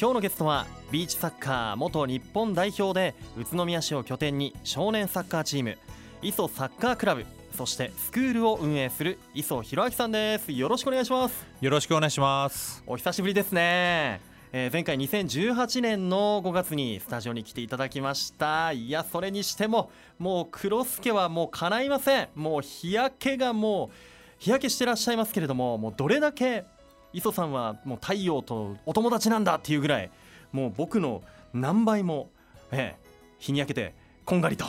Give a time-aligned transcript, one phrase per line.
[0.00, 5.76] 今日のゲストはビーチサッカー元日本代表で宇都宮市を拠点に少年サッカーチーム
[6.22, 10.52] 磯サッカークラブそしてスクールを運営する磯弘明さんです。
[10.52, 11.46] よろしくお願いします。
[11.60, 12.82] よろしくお願いします。
[12.86, 14.22] お久しぶりですね。
[14.52, 18.72] えー、前回2018年の5月にスタジオに来ていただきました。
[18.72, 22.28] いやそれにしてももう黒助はもう叶いません。
[22.34, 23.96] もう日焼けがもう
[24.38, 26.64] 日焼けしてらっしゃいますけれどももうどれだけ
[27.12, 30.10] 磯さんはもう太陽とお友達なんだっていうぐらい
[30.52, 32.30] もう僕の何倍も、
[32.70, 32.96] え、
[33.38, 34.66] 日に焼けてこんがりと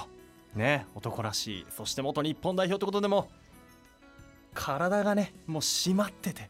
[0.55, 1.65] ね男らしい。
[1.69, 3.29] そして元日本代表ってことでも
[4.53, 6.49] 体がねもう締まってて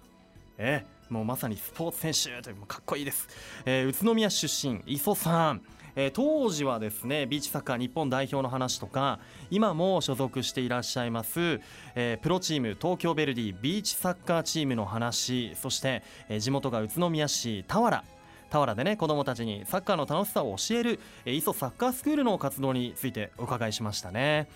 [0.57, 3.27] えもうまさにスポーツ選手というかっこいいです、
[3.65, 5.61] えー、宇都宮出身磯さん。
[5.95, 11.59] えー、当時はですねビーチサッカー日本代表の話とか今も所属していらっしゃいます、
[11.95, 18.03] えー、プロチーム東京ヴェルディビーチサッカーチームの話そして、えー、地元が宇都宮市田原
[18.49, 24.47] 田原でね子どもたちにサッカーの楽しさを教える、えー、磯サッカースクールの活動についてお伺いしましたね。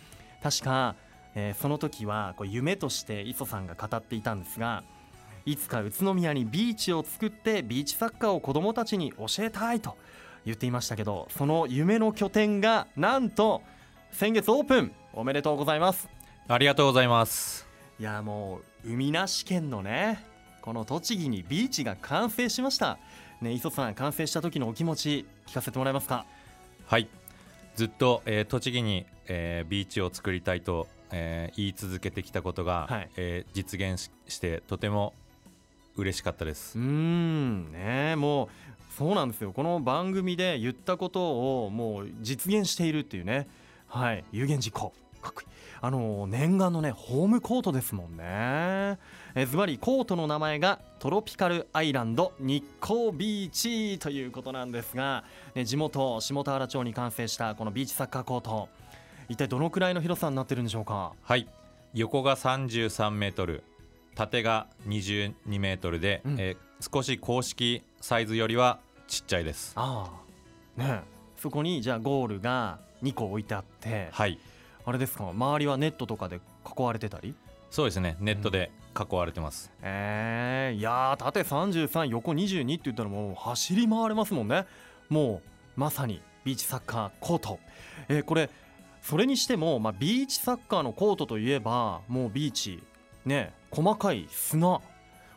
[0.44, 0.96] 確か、
[1.34, 4.84] えー、その時はこう夢として磯さんが語っていたんですが
[5.46, 9.98] いつか宇都宮にビーチを作ってビーチサッカーを子どもたちに教えたいと
[10.46, 13.62] 言っていましたけどその夢の拠点がなんと
[14.12, 14.92] 先月オープン。
[15.14, 16.10] おめでとうございます。
[16.48, 17.66] ありがとうございます。
[18.00, 20.24] いやもう海なし県のね
[20.62, 22.98] この栃木にビーチが完成しました。
[23.42, 26.26] ね磯さん完成した時のお気持ち聞かせてもらえますか？
[26.86, 27.08] はい。
[27.76, 35.14] ずっと、えー、栃木に、えー、ビーチを作りたいと、えー、言い続けてきたことが、はい、えー、実現してとても
[35.96, 36.78] 嬉しかったです。
[36.78, 37.72] うん。
[37.72, 38.48] ねもう
[38.90, 39.52] そうなんですよ。
[39.52, 43.48] この番組で言ったことをもう実現しているっていうね。
[43.88, 44.24] はい。
[44.32, 44.94] 有言実行。
[45.22, 45.48] かっこいい。
[45.82, 48.98] あの念願のねホームコートですもんね。
[49.36, 58.70] えずばりコートの名前がトロピカルアイランド日光ビーチということなんですが、ね、地元下田原町に完成したこのビーチサッカーコート。
[59.28, 61.12] 一体どのくらいの広さになってるんでしょうか？
[61.22, 61.48] はい。
[61.94, 63.64] 横が33メートル
[64.16, 69.74] 縦が22メートルで、うん、えー、少し公式サイズよりはちっちゃいです。
[69.76, 70.12] あ
[70.78, 70.82] あ。
[70.82, 71.02] ね
[71.38, 74.40] そこにじゃあゴールが2個置いてあってはい。
[74.86, 77.36] あれですか周りはネットとかで囲われてたり？
[77.72, 78.18] そうですね。
[78.20, 84.66] ネットで囲われてます、うん、えー、いや縦33横22って言ったらもう走り回れますもんね。
[85.10, 85.42] も
[85.76, 87.60] うまさにビーチサッカーコート、
[88.08, 88.50] えー、これ
[89.02, 92.84] それにしても、まあ、ビーチサッカーのコートといえばもうビーチ。
[93.26, 94.80] ね細かい砂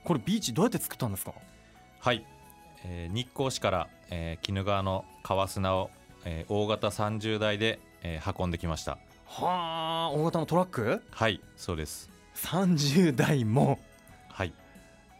[0.08, 1.34] これビーチどうやって作ったんですか？
[2.00, 2.24] はい、
[2.86, 5.90] えー、日光市から、えー、鬼怒川の川砂を、
[6.24, 8.96] えー、大型30台で、えー、運んできました。
[9.26, 11.02] はあ大型のトラック？
[11.10, 12.08] はいそうです。
[12.36, 13.78] 30台も？
[14.30, 14.54] はい。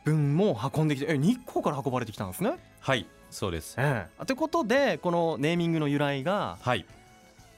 [0.05, 2.53] 分も運んできてえ日光から運ばれてきたんですね？
[2.81, 3.75] はいそうです。
[3.77, 4.23] ええ。
[4.23, 6.87] ー、ということでこのネーミングの由来がはい。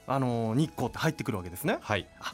[0.05, 1.77] あの日光って入ってくるわけですね？
[1.79, 2.05] はい。
[2.19, 2.33] あ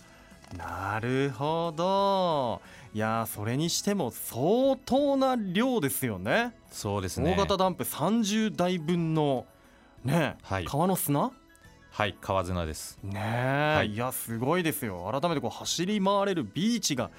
[0.57, 2.61] なるほど
[2.97, 6.55] いやそれにしても相当な量ですよね。
[6.71, 7.31] そうですね。
[7.35, 9.45] 大型ダンプ30台分の
[10.03, 11.29] ね、はい、川の砂？
[11.91, 12.97] はい川砂です。
[13.03, 13.19] ね
[13.75, 15.07] はい、いやすごいですよ。
[15.11, 17.11] 改めてこう走り回れるビーチが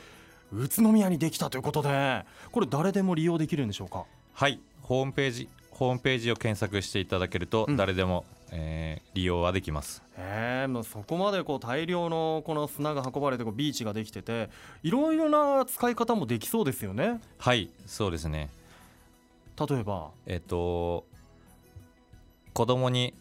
[0.53, 4.05] 宇都宮にできたということでこれ誰でも利用できるんでしょうか？
[4.35, 10.03] はいホームページホームページを検索していただけると誰でも、うん、えー、利用はできます。
[10.17, 14.51] えー、もうそこまでこう大量のこの砂が運ばれてこうビーチができてて
[14.83, 17.21] いろいろな使い方もできそうですよね。
[17.39, 18.51] はいそうですね。
[19.59, 20.11] 例えば？
[20.27, 21.07] えっと
[22.53, 23.15] 子供に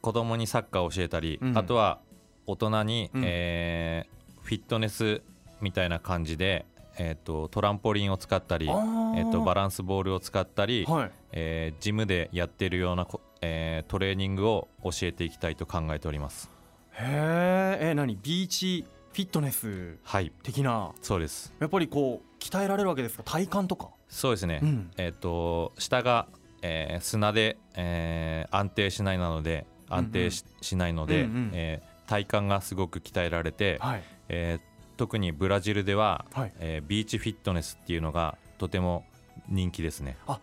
[0.00, 2.00] 子供にサッカーを教えたり、うん、あとは
[2.46, 5.22] 大人に、うん、えー、フィットネス
[5.60, 6.66] みたいな感じで
[6.98, 13.06] えーと、トランポリンを使ったり、えーと、バランスボールを使ったり、はい、えー、ジムでやっているような、
[13.42, 16.50] えー、トレーニングを教えていきたいと考えております。
[16.92, 18.18] へえ何？
[18.22, 18.84] ビーチ？
[19.12, 19.98] フィットネス？
[20.42, 21.52] 的な、はい、そうです。
[21.58, 23.24] やっぱりこう鍛えられるわけですか？
[23.24, 23.88] 体幹とか？
[24.08, 26.28] そうですね、うん、えっ、ー、と下が、
[26.62, 39.04] えー、砂で、えー、安定しないなので安定しうんうん、しないので、うんうん、えー、体幹がすごく鍛えられて、はい、えー、特にブラジルでは、はい、えー、ビーチフィットネスっていうのがとても
[39.48, 40.16] 人気ですね。
[40.26, 40.38] あ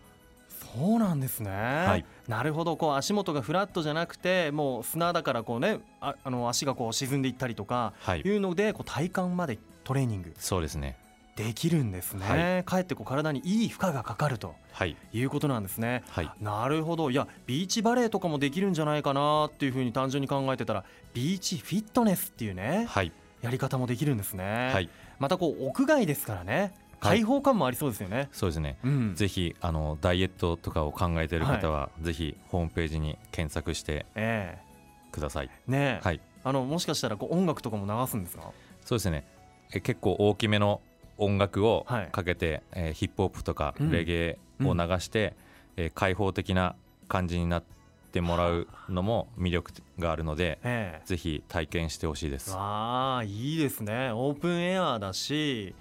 [1.08, 2.76] なんですね、はい、なるほど。
[2.76, 7.94] こう足元がフラットじゃなくてもう砂だからこうねああの足がこう沈んでいったりとか
[8.24, 10.98] いうので、こう体幹までトレーニングそうですね。
[11.36, 17.12] できるんですね、はい、かえってこう体にいい負荷がかかると、はい、いうことなんですね、はい、なるほど。
[17.12, 20.84] いやビーチバレーとかもできるんじゃないかなっていうふうに単純に考えてたら
[21.14, 24.90] ビーチフィットネスっていうね、はい、やり方もできるんですね、はい、
[25.20, 28.78] またこう屋外ですからね開放感もありそうですよね、そうですね。
[28.84, 29.14] うん。
[29.14, 34.58] ぜひあのダイエットとかを考えている方は、ぜひホームページに検索してえ
[35.12, 35.50] ください。
[35.68, 36.20] えねえ、はい。
[36.44, 38.50] あのもしかしたらこう音楽とかも流すんですか？
[38.84, 39.24] そうですね。
[39.72, 40.80] え結構大きめの
[41.18, 42.08] 音楽をはい。
[42.10, 43.90] かけて、えーヒップホップとかうん。
[43.90, 45.34] レゲエを流して、
[45.76, 46.74] えー開放的な
[47.08, 47.62] 感じになっ
[48.12, 51.06] てもらうのも魅力があるのでええ。
[51.06, 52.50] ぜひ体験してほしいです。
[52.52, 54.10] わあいいですね。
[54.12, 55.74] オープンエアだし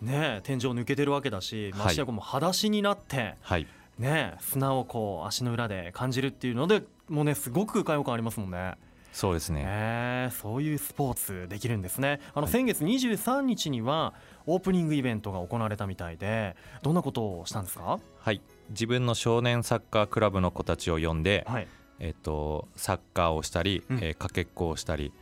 [0.00, 1.84] ねえ天井抜けてるわけだしはい。
[1.84, 3.66] ましもう裸足になって、はい。
[3.98, 8.74] ねえ砂をこう足の裏で感じるっていうのでもうねすごく開放感ありますもんね。
[9.12, 9.64] そうですね。
[9.66, 12.20] えーそういうスポーツできるんですね。
[12.32, 12.52] あのはい。
[12.52, 14.14] 先月23日には
[14.46, 17.98] オープニングイベントが行われたみたいでどんなことをしたんですか？
[18.20, 18.40] はい。
[18.70, 21.66] 自分の少年サッカークラブの子たちを呼んで、はい。
[21.98, 23.98] えっとサッカーをしたり、うん。
[23.98, 25.12] えーかけっこをしたり、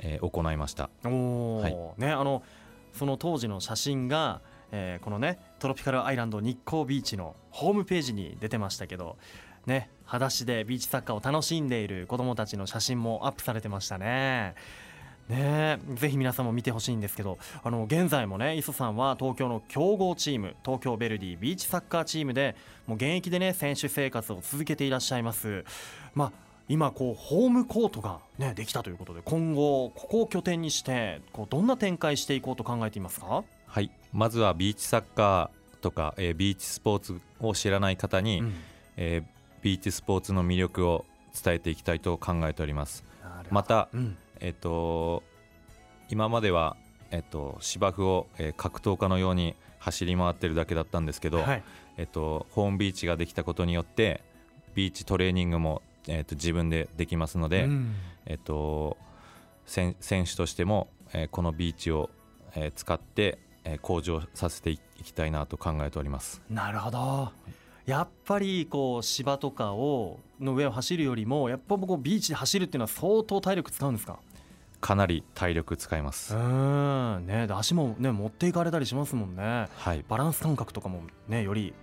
[0.00, 0.90] えー行いました。
[1.04, 1.60] おー。
[1.60, 1.76] はい。
[1.98, 2.42] ねあの
[2.96, 4.40] その当時の写真が、
[4.72, 9.16] えーこのねトロピカルアイランド日光ビーチのホームページに出てましたけど
[9.66, 14.54] ね裸足でビーチサッカーを楽しんでいる子どもたちの写真もアップされてましたね。
[15.28, 22.54] ねえぜひ皆さんも見てほしいんですけどあの現在もね磯さんは東京の強豪チーム東京ヴェルディビーチサッカーチームで
[22.86, 25.64] もう現役でね選手生活を続けていらっしゃいます。
[26.14, 33.90] まあ今こうホームコートが、ね、できたということで今後ここを拠点にしてこうどんな展開していこうと考えていますか、はい。
[34.12, 38.54] まずはビーチサッカーとか、えービーチスポーツを知らない方に、うん。
[38.96, 41.04] えービーチスポーツの魅力を
[41.42, 43.04] 伝えていきたいと考えております。
[43.50, 44.16] また、うん。
[44.40, 45.22] えっと
[46.08, 46.76] 今までは、
[47.10, 51.62] えっと、芝生を、えー格闘家のように走り回ってるだけだったんですけど、はい。
[51.96, 54.22] えっと、ホームビーチができたことによって
[54.74, 57.94] ビーチトレーニングも、えっと、自分でできますので、うん。
[58.26, 58.96] えっと、
[59.66, 62.10] 選選手としても、えーこのビーチを、
[62.54, 66.40] えー使って、えー向上させていきたいなと考えております。
[66.50, 67.32] なるほど。
[67.86, 74.18] やっぱりこう芝とかをの上を走るよりもやっぱこうビーチで走るっていうのは相当体力使うんですか？
[74.80, 76.34] かなり体力使います。
[76.34, 77.26] うん。
[77.26, 79.68] ねで足もね持っていかれたりしますもんね。
[79.76, 81.74] はい、バランス感覚とかもねより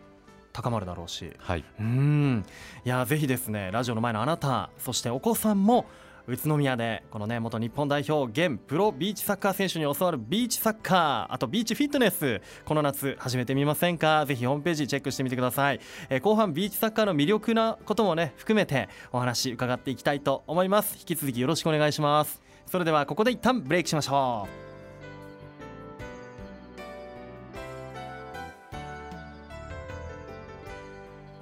[0.53, 1.33] 高まるだろうし。
[1.39, 2.45] はい、うん。
[2.85, 5.85] いやぜひですねラジオの前のあなたそしてお子さんも
[6.25, 14.25] 宇都宮でこのね元日本代表現プロビーチサッカー選手に教わるビーチサッカーあとビーチフィットネスこの夏始めてみませんか？
[14.25, 20.95] ぜひホームページチェックしてみてください、えー後半ビーチサッカーの魅力なこともね含めてお話伺っていきたいと思います。
[20.97, 22.41] 引き続きよろしくお願いします。
[22.67, 24.72] それではここで一旦ブレイクしましょう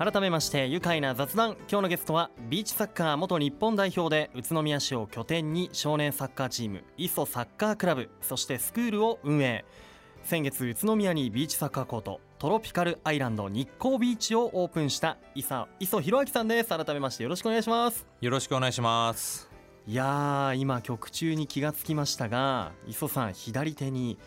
[0.04, 1.58] 改めまして愉快な雑談。
[1.70, 9.64] 今日のゲストはビーチサッカー元日本代表で宇都宮市を拠点に少年サッカーチーム磯サッカークラブそしてスクールを運営。
[10.24, 16.70] 先月宇都宮にビーチサッカーコートトロピカルアイランド日光ビーチをオープンした磯磯弘明さんです。
[16.70, 18.08] 改めましてよろしくお願いします。
[18.22, 19.52] よろしくお願いします。
[19.86, 24.18] いやー今曲中に気がつきましたが磯さん左手に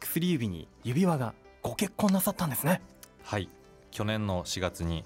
[0.00, 2.80] 薬指に指輪がご結婚なさったんですね。
[3.22, 3.50] はい、
[3.92, 5.04] 去年の4月に、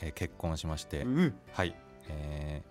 [0.00, 1.74] えー結婚しまして、うはい、
[2.08, 2.70] えー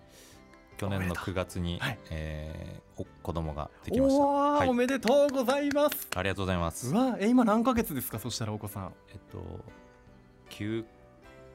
[0.80, 1.98] 去年の9月に、はい。
[2.10, 4.22] えーお子供ができました。
[4.22, 4.68] はい。
[4.68, 6.08] おめでとうございます。
[6.16, 6.90] ありがとうございます。
[6.90, 6.94] う。
[6.94, 8.18] わえ今何ヶ月ですか？
[8.18, 8.92] そしたらお子さん。
[9.12, 9.38] えっと
[10.50, 10.84] 9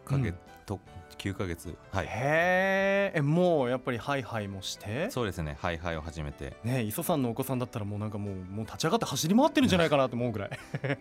[0.06, 0.36] ヶ月、
[0.66, 0.80] と
[1.18, 1.76] 9ヶ月。
[1.92, 2.08] はい。
[2.10, 3.20] へー。
[3.20, 5.10] えもうやっぱりハイハイもして？
[5.12, 5.58] そうですね。
[5.60, 6.56] ハイハイを始めて。
[6.64, 10.50] ね磯さんのお子さんだったらもうなんかもうもう立ち上がって走り回ってるんじゃないかなと思うぐらい。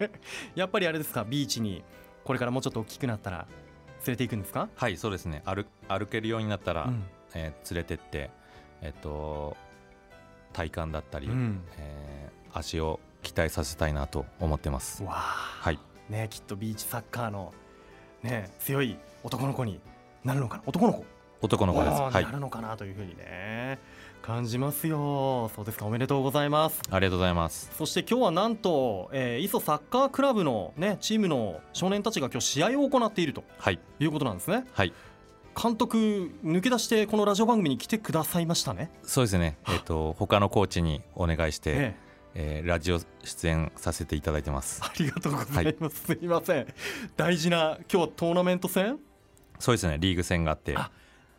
[0.57, 1.25] やっぱりあれですか？
[1.25, 1.83] ビーチに
[2.25, 3.47] これからもうちょっと大きくなったら
[4.07, 5.43] 連れていくんですか、はいそうですね。
[5.45, 7.05] 歩歩けるようになったら、うん。
[7.35, 8.31] えー連れてって
[8.83, 9.57] えっと
[10.53, 11.63] 体幹だったり、うん。
[11.79, 15.03] えー足を鍛えさせたいなと思ってます。
[15.03, 15.17] わあ。
[15.17, 15.79] はい。
[16.09, 17.53] ねきっとビーチサッカーの
[18.23, 19.81] ね強い男の子に
[20.23, 20.63] なるのかな？
[20.67, 21.05] 男の子
[21.45, 22.01] 男の子です。
[22.01, 22.25] はい。
[22.25, 23.79] なるのかなというふうにね
[24.23, 25.51] 感じますよ。
[25.55, 26.81] そうですかおめでとうございます。
[26.91, 27.71] ありがとうございます。
[27.77, 33.79] そして今日はなんと、えー、磯サッカークラブのねチームの少年たちが今日試合を行っているとはい。
[34.01, 34.65] いうことなんですね。
[34.73, 34.93] はい。
[35.61, 38.91] 監督抜け出してこのラジオ番組に来てくださいましたね。
[39.03, 39.59] そうですね。
[39.69, 41.97] えっと他のコーチにお願いして、ええ。
[42.37, 44.83] えーラジオ出演させていただいてます。
[44.83, 46.67] ありがとうございます、すいません。
[47.17, 48.99] 大事な今日はトーナメント戦？
[49.61, 49.99] そうですね。
[50.01, 50.75] リーグ戦があって。
[50.77, 50.91] あ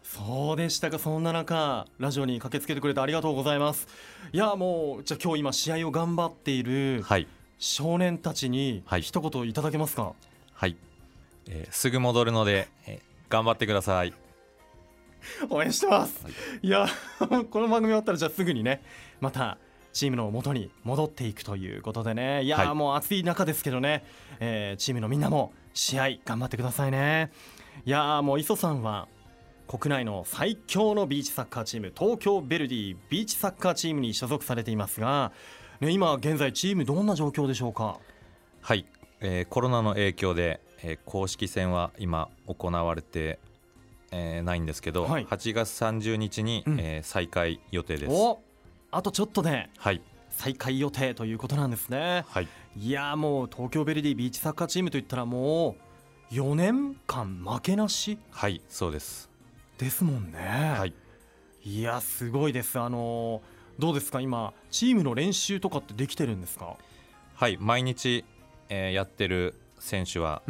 [0.06, 3.88] そうでしたかそんな中ラジオに駆けつけてくれてありがとうございます。
[4.32, 7.28] いやもうじゃあ今日今試合を頑張っているはい。
[7.58, 9.02] 少年たちにはい。
[9.02, 10.14] 一言いただけますか、
[10.54, 10.78] はい、
[11.50, 14.14] えーすぐ戻るので、えー頑張ってください。
[15.50, 16.34] 応援してます、はい。
[16.62, 16.86] い、や
[17.50, 18.84] この番組終わったらじゃあすぐにね
[19.20, 19.58] また
[19.92, 22.44] チームの元に戻っていくということでね。
[22.44, 24.06] いや、はい、もう暑い中ですけどね、
[24.40, 27.32] えー、チームのみんなも試合頑張ってくださいね。
[27.86, 29.08] いやもう磯さんは
[29.68, 35.32] 国内の最強のビーチサッカーチーム東京ヴェルディビーチサッカーチームに所属されていますが、
[35.80, 38.00] ね、今現在チームどんな状況でしょうか？
[38.62, 38.86] はい、
[39.20, 43.40] えー、コロナの影響で、えー、公式戦は今行われて
[44.12, 48.12] えー、ないんですけど、はい、8月30日に、うん、えー、再開予定です。
[48.92, 55.76] あとちょっとで、はい、再開予定ということなんですね、はい、いやもう東京ヴェルディビーチサッカーチームといったらも
[56.32, 58.18] う4年間負けなし？
[58.32, 59.30] はいそうです
[59.78, 60.40] ですもんね、
[60.78, 60.94] はい、
[61.64, 62.80] いやすごいです。
[62.80, 63.42] あの
[63.78, 64.22] どうですか？
[64.22, 66.78] 今チームの練習とかってできてるんですか？
[67.34, 67.58] はい。
[67.60, 68.24] 毎日、
[68.70, 70.42] えー、やってる選手は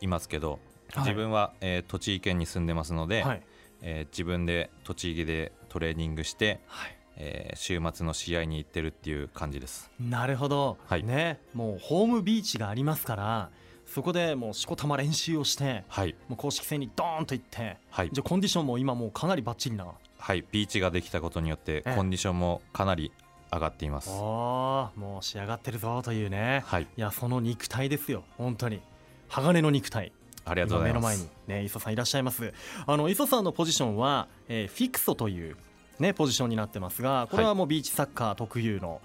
[0.00, 0.58] いますけど、
[0.96, 3.42] 自分は、えー、栃木県に住んでますので、はい、
[3.82, 9.92] えー、自分で栃木でトレーニングして、はい、えー、週末の試合に行ってるっていう感じです。
[10.00, 11.40] なるほど、はい、ね。
[11.54, 13.50] もうホームビーチがありますから
[13.92, 20.44] そこでもうしこたま練習をして、はい、もう公式戦にドーンと行って、はい、じゃコンディションも今もうかなりばっちりなはい。
[20.50, 23.12] ビーチができたことによってコンディションもかなり
[23.52, 24.08] 上がっています。
[24.08, 28.24] おもう仕上がってるぞというね、はい、いやその肉体ですよ。
[28.38, 28.80] 本当に。
[29.28, 30.12] 鋼の肉体。
[30.46, 31.02] ありがとうございます。
[31.02, 31.18] 目の
[31.48, 32.54] 前にね磯さんいらっしゃいます。
[32.86, 35.56] あの磯さんのポジションは、えー、フィクソという
[35.98, 39.02] ねポジションになってますがこれはもうビーチサッカー特有の、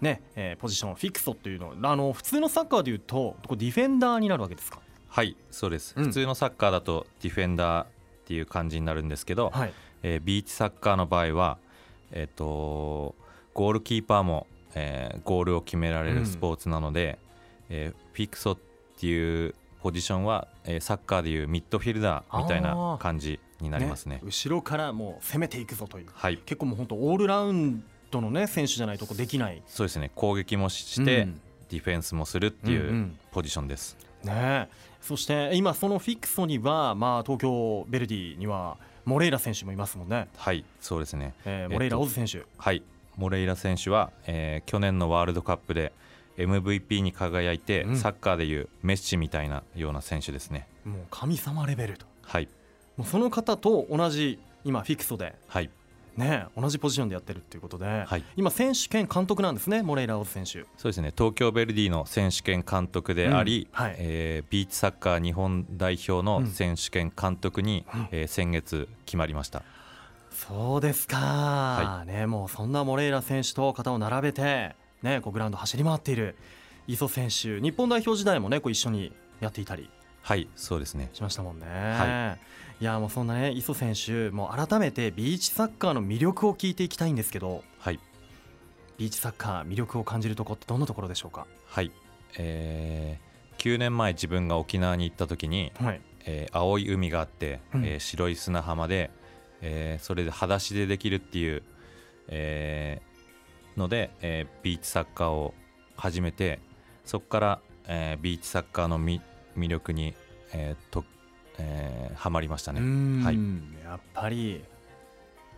[0.00, 4.80] ねえー、ポジションフィクソっていうのあの普通のサッカーでいうとディフェンダーになるわけですか？
[5.08, 7.86] はいそうです、うん、普通のサッカーだとディフェンダーっ
[8.24, 11.58] ていう感じになるんですけど、はい、えー、ビーチサッカーの場合は
[12.12, 13.14] えっ、ー、と
[13.52, 17.18] ゴールキーパーも、えー、ゴールを決められるスポーツなので、
[17.68, 18.58] うん、えー、フィクソっ
[18.98, 29.62] ていうポジションは、えー、サッカーでいうミッドフィルダーみたいな感じになりますね、ね、後ろからもう攻めていくぞという、はい、結構もう本当オールラウンドの、ね、選手じゃないとこできない。
[29.66, 30.10] そうですね。
[30.14, 31.40] 攻撃もして、うん、
[31.70, 34.68] ディフェンスもするっていうポジションです、うんうん、ね、
[35.00, 40.28] そして今そのフィクソには、まあ、東京ヴェルディにはモレイラ選手もいますもんね。
[40.36, 42.82] はいそうですね、えー、モレイラオズ選手、はい。
[43.16, 45.92] モレイラ選手は、えー、去年のワールドカップで
[46.36, 50.66] MVP に輝いて、うん、サッカーでいうメッシみたいなような選手ですね。
[50.84, 52.06] もう神様レベルと。
[52.22, 52.48] はい。
[52.96, 55.70] もうその方と同じ今フィクソで、はい
[56.16, 60.50] ね、同じポジションでやってるっていうことで、はい、今選手兼監督なんですねモレイラオズ選手。
[60.50, 61.12] そうですね。
[61.16, 63.82] 東京ヴェルディの選手兼監督であり、うん。
[63.84, 69.62] はい、えー、ビーチサッカー日本代表の選手兼監督に、うん、えー、先月決まりました、
[70.30, 76.36] そうですか、はい、ね、もうそんなモレイラ選手と肩を並べてね、こうグラウンド走り回っている
[76.86, 77.60] 磯選手。
[77.60, 79.88] 日本代表時代もねこう一緒にやっていたり
[80.22, 81.08] はいそうですね。
[81.14, 82.40] しましたもんね、はい、
[82.80, 88.00] いやもうそんなね磯選手もう改めてビーチサッカーの魅力を聞いていきたいんですけど、はい、
[88.96, 91.46] ビーチサッカー魅力を感じるところってどんなところでしょうか？
[91.66, 91.92] はい、
[92.38, 96.00] えー、9年前自分が沖縄に行った時に、はい。
[96.26, 99.10] えー、青い海があって、うん、えー、白い砂浜で、
[99.62, 101.62] えー、それで裸足でできるっていう、
[102.28, 103.00] え
[103.74, 105.54] ので、えー、ビーチサッカーを
[105.96, 106.60] 始めて
[107.06, 109.20] そこから、えー、ビーチサッカーの魅
[109.56, 110.14] 力に、
[110.52, 111.04] えーと
[111.60, 112.80] えー、はまりましたね、
[113.22, 113.38] はい、
[113.84, 114.64] やっぱり、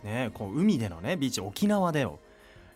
[0.03, 2.19] ね、こう海での、ね、ビーチ沖縄でを、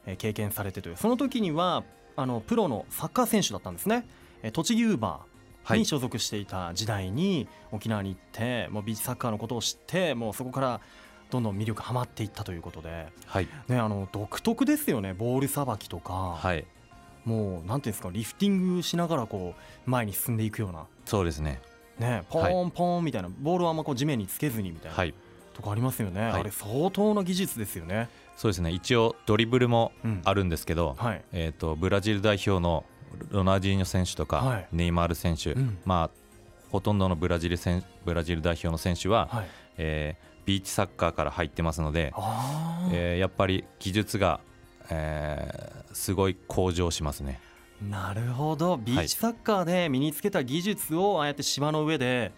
[0.06, 0.98] えー、経験されてという。
[0.98, 1.84] その時には
[2.16, 4.08] あのプロのサッカー選手だったんですね、
[4.42, 10.82] えー、栃木ウーバーに所属していた時代に沖縄に行ってもうビーチサッカーのことを知ってもうそこから
[11.30, 13.48] どんどん魅力はまっていったということで、はい。
[13.68, 15.14] ね、あの独特ですよね。
[15.14, 16.66] ボールさばきとか、はい、
[17.26, 19.54] もうなんていうんですかリフティングしながらこ
[19.86, 20.86] う前に進んでいくような。
[21.04, 21.60] そうですね
[22.00, 25.14] ねポーンポーンみたいな、ボールはあんまこう地面につけずにみたいな、はい、
[25.54, 28.10] とかありますよね、はい、あれ相当な技術ですよね。
[28.36, 28.72] そうですね。
[28.72, 29.92] 一応ドリブルも
[30.24, 32.86] あるんですけど、うんはい、えーと、ブラジル代表の
[33.30, 36.10] ロナジーニョ選手とか、はい、ネイマール選手、うん、まあ
[36.72, 42.14] ほとんどのブラジル選ブラジル代表の選手は、はい、えービーチサッカーから入ってますので、
[42.94, 44.40] えー、やっぱり技術が、
[44.90, 47.42] えー、すごい向上しますね。
[47.82, 48.78] なるほど。
[48.78, 52.32] ビーチサッカーで身につけた技術をああやって芝の上で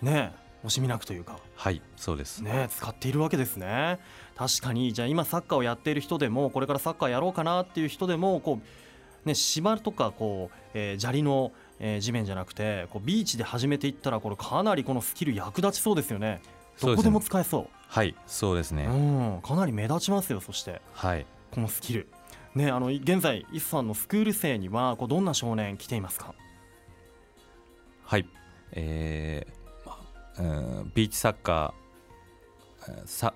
[0.00, 0.32] ね
[0.64, 1.38] 惜しみなくというか。
[1.54, 2.40] はいそうです。
[2.40, 3.98] ね使っているわけですね。
[4.34, 4.92] 確かに。
[4.92, 8.60] じゃあ今サッカーをやっている人でもこれからサッカーやろうかなっていう人でもこ
[9.24, 16.40] うね芝とかこう、えー、砂利の、えー、地面じゃなくてこうビーチで始めていったらこれかなりこのスキル役立ちそうですよね。
[16.80, 18.86] どこでも使えそう、ね、はいそうですね。
[18.86, 18.90] う
[19.38, 20.80] んかなり目立ちますよそして。
[20.94, 21.26] はい。
[21.50, 22.08] このスキル
[22.54, 26.34] ねあの現在イスさんのスクール生にはこうどんな少年来ていますか？
[28.04, 28.26] はい。
[28.72, 33.34] えー、うん、ビーチサッカーサ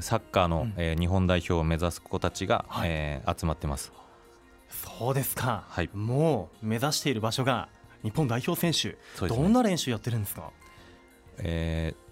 [0.00, 3.92] サッカーの、うん、えー、日本代表を目指す子たちが、はい、えー、集まってます。
[4.68, 5.90] そうですか、はい。
[5.92, 7.68] もう目指している場所が
[8.02, 8.96] 日本代表選手、
[9.26, 9.28] ね。
[9.28, 10.50] どんな練習やってるんですか？
[11.38, 12.06] えー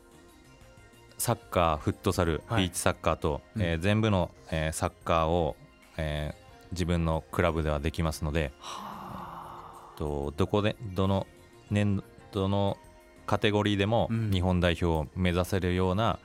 [1.16, 2.64] サッカーフットサルはい。
[2.64, 3.62] ビーチサッカーと、うん。
[3.62, 5.56] えー全部の、えーサッカーを、
[5.96, 6.43] えー
[6.74, 8.52] 自分のクラブではできますので
[9.96, 11.26] とどこでどの
[11.70, 12.02] 年
[12.32, 12.76] 度の
[13.26, 14.30] カテゴリーでもうん。
[14.30, 16.18] 日本代表を目指せるような、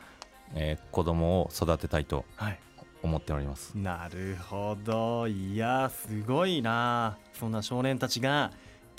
[0.55, 2.59] えー子供を育てたいとはい。
[3.01, 3.77] 思っております。
[3.77, 5.25] なるほど。
[5.27, 7.17] いやすごいな。
[7.33, 8.51] そんな少年たちが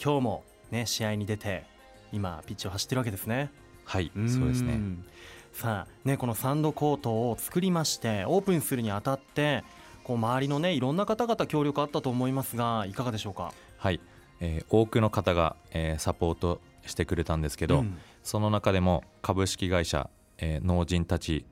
[0.03, 1.65] 今日もね試合に出て
[2.11, 3.51] 今ピッチを走ってるわけですね。
[3.85, 4.75] はい、そうですね。
[4.75, 5.05] ん
[5.53, 9.65] さあねこのサンドコートを作りましてオープンするにあたって
[10.05, 13.53] こう周りのねいろんな方々協力あったと思いますがいかがでしょうか？
[13.79, 14.01] はい、
[14.41, 17.99] えー多くの方が、えーサポートしてくれたんですけど、うん。
[18.23, 21.45] その中でも株式会社、えー農人たち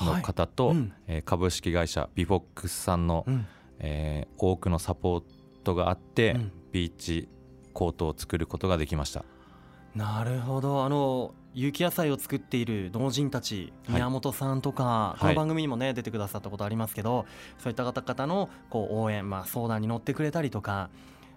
[0.00, 0.92] の方と、はいうん。
[1.06, 3.46] えー株式会社ビフォックスさんの、うん。
[3.80, 5.22] えー多くのサポー
[5.64, 6.52] トがあって、うん。
[6.72, 7.28] ビーチ
[7.72, 9.24] コートを作ることができました。
[9.94, 10.84] なるほど。
[10.84, 17.26] あの有機野菜を作っている農人たち、はい宮本さんとか、いこの番組にもね出てくださったことありますけど
[17.58, 20.88] そういった方々のこう応援、まあ、相談に乗ってくれたりとか、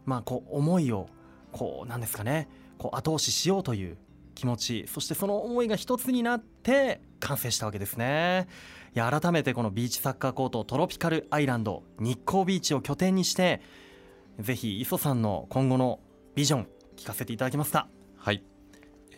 [0.06, 1.10] まあ、こう思いを
[1.52, 2.48] こうなんですかね
[2.78, 3.98] こう後押ししようという
[4.36, 8.48] 気持ちそしてその思いが一つになって完成したわけですね。
[8.96, 13.62] いや改めてこのビーチサッカーコートトロピカルアイランド日光ビーチを拠点にして
[14.40, 16.00] ぜひ磯さんの今後の
[16.36, 17.88] ビジョン聞かせていただけますか？
[18.18, 18.44] はい、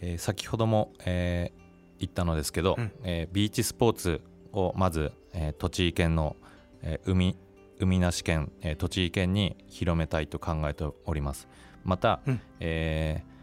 [0.03, 1.63] えー先ほども、えー
[1.99, 2.91] 言ったのですけど、うん。
[3.03, 6.35] えービーチスポーツをまず、えー栃木県の、
[6.81, 7.37] えー海
[7.79, 11.47] 海なし県、えー栃木県に広めたいと考えております。
[11.85, 12.41] また、うん。
[12.59, 13.33] えー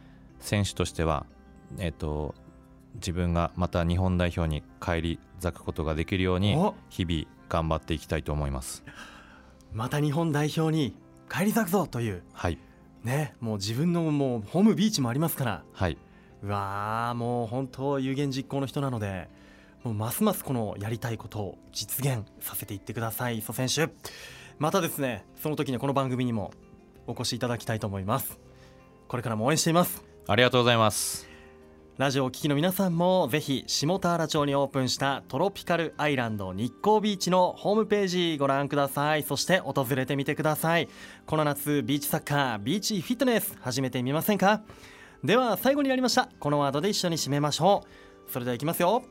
[0.40, 1.26] 選手としては、
[1.78, 2.34] えー、と
[2.94, 8.82] 自分がまた日本代表に返り咲くことができるようにお日々頑張っていきたいと思います。
[9.72, 10.94] また日本代表に
[11.28, 12.22] 返り咲くぞという。
[12.32, 12.58] はい。
[13.04, 15.62] ねもう自分のもうホームビーチもありますから。
[15.72, 15.98] はい
[16.42, 19.28] うわーもう本当有言実行の人なので
[19.84, 23.38] もうますますこのやりたいことを実現させていってください。
[23.38, 23.88] 磯選手
[24.58, 26.52] またですねその時にはこの番組にも
[27.06, 28.38] お越しいただきたいと思います。
[29.08, 30.04] これからも応援しています。
[30.26, 31.28] ありがとうございます。
[31.98, 39.22] ラジオをお聞きの皆さんもぜひ下田原町にオープンしたトロピカルアイランド日光ビーチのホームページご覧ください。
[39.22, 40.88] そして訪れてみてください。
[41.26, 44.62] この夏ビーチサッカービーチフィットネス始めてみませんか？
[45.22, 46.28] では最後になりました。
[46.38, 47.84] このワードで一緒に締めましょ
[48.28, 48.30] う。
[48.30, 49.02] それではいきますよ。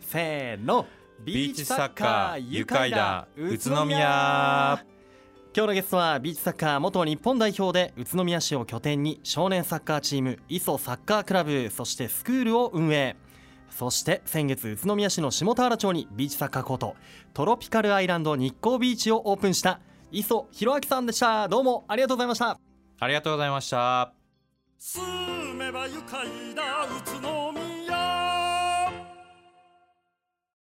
[0.00, 0.86] せーの。
[1.24, 3.28] ビーチサッカー愉快だ。
[3.36, 4.82] 宇都宮。
[5.54, 13.16] 今日のゲストはビーチサッカー元日本代表で宇都宮市を拠点に少年サッカーチーム磯サッカークラブそしてスクールを運営。
[13.68, 16.96] そして先月宇都宮市の下田原町にビーチサッカーコート
[17.34, 21.48] トロピカルアイランド日光ビーチをオープンした磯弘明さんでした。
[21.48, 22.58] どうもありがとうございました。
[22.98, 24.19] ありがとうございました。
[24.82, 25.02] 住
[25.56, 28.19] めば愉快な宇都宮。